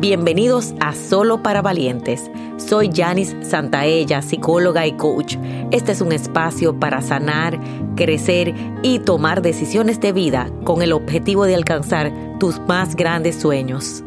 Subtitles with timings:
[0.00, 2.30] Bienvenidos a Solo para Valientes.
[2.56, 5.36] Soy Janice Santaella, psicóloga y coach.
[5.72, 7.60] Este es un espacio para sanar,
[7.96, 14.02] crecer y tomar decisiones de vida con el objetivo de alcanzar tus más grandes sueños.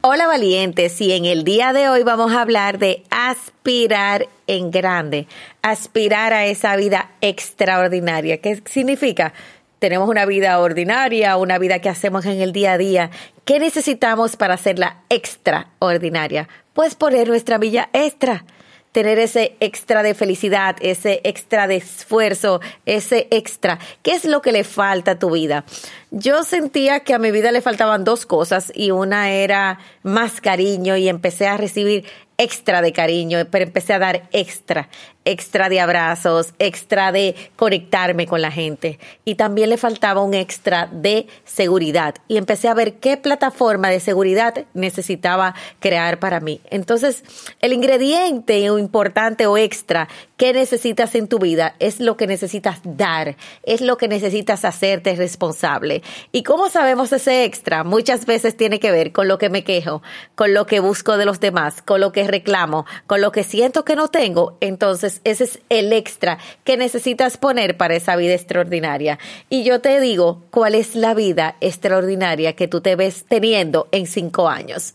[0.00, 5.26] Hola valientes y en el día de hoy vamos a hablar de aspirar en grande,
[5.60, 8.40] aspirar a esa vida extraordinaria.
[8.40, 9.34] ¿Qué significa?
[9.80, 13.10] Tenemos una vida ordinaria, una vida que hacemos en el día a día.
[13.44, 16.48] ¿Qué necesitamos para hacerla extraordinaria?
[16.74, 18.44] Pues poner nuestra villa extra
[18.92, 23.78] tener ese extra de felicidad, ese extra de esfuerzo, ese extra.
[24.02, 25.64] ¿Qué es lo que le falta a tu vida?
[26.10, 30.96] Yo sentía que a mi vida le faltaban dos cosas y una era más cariño
[30.96, 32.04] y empecé a recibir
[32.40, 34.88] extra de cariño, pero empecé a dar extra,
[35.26, 38.98] extra de abrazos, extra de conectarme con la gente.
[39.26, 42.14] Y también le faltaba un extra de seguridad.
[42.28, 46.62] Y empecé a ver qué plataforma de seguridad necesitaba crear para mí.
[46.70, 47.24] Entonces,
[47.60, 53.36] el ingrediente importante o extra que necesitas en tu vida es lo que necesitas dar,
[53.62, 56.02] es lo que necesitas hacerte responsable.
[56.32, 57.84] ¿Y cómo sabemos ese extra?
[57.84, 60.02] Muchas veces tiene que ver con lo que me quejo,
[60.34, 63.84] con lo que busco de los demás, con lo que reclamo, con lo que siento
[63.84, 69.18] que no tengo, entonces ese es el extra que necesitas poner para esa vida extraordinaria.
[69.48, 74.06] Y yo te digo, ¿cuál es la vida extraordinaria que tú te ves teniendo en
[74.06, 74.94] cinco años?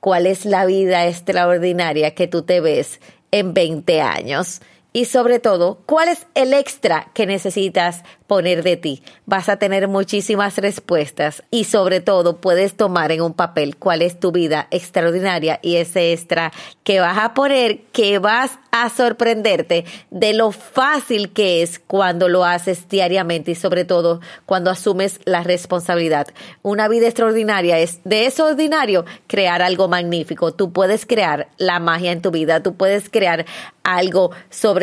[0.00, 4.60] ¿Cuál es la vida extraordinaria que tú te ves en 20 años?
[4.98, 9.02] Y sobre todo, ¿cuál es el extra que necesitas poner de ti.
[9.26, 14.20] Vas a tener muchísimas respuestas y sobre todo puedes tomar en un papel cuál es
[14.20, 16.52] tu vida extraordinaria y ese extra
[16.84, 22.44] que vas a poner que vas a sorprenderte de lo fácil que es cuando lo
[22.44, 26.28] haces diariamente y sobre todo cuando asumes la responsabilidad.
[26.62, 30.52] Una vida extraordinaria es de eso ordinario crear algo magnífico.
[30.52, 33.46] Tú puedes crear la magia en tu vida, tú puedes crear
[33.84, 34.32] algo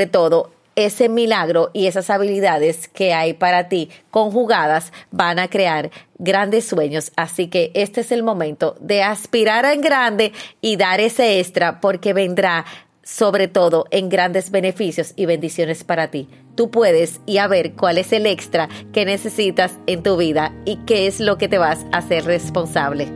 [0.06, 6.68] todo ese milagro y esas habilidades que hay para ti conjugadas van a crear grandes
[6.68, 7.12] sueños.
[7.16, 12.14] Así que este es el momento de aspirar en grande y dar ese extra porque
[12.14, 12.66] vendrá
[13.04, 16.28] sobre todo en grandes beneficios y bendiciones para ti.
[16.56, 20.78] Tú puedes y a ver cuál es el extra que necesitas en tu vida y
[20.86, 23.08] qué es lo que te vas a hacer responsable.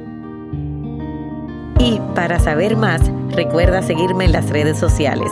[1.79, 3.01] Y para saber más,
[3.31, 5.31] recuerda seguirme en las redes sociales.